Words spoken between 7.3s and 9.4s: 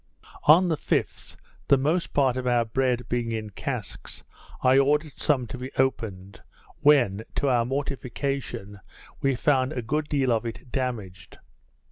to our mortification, we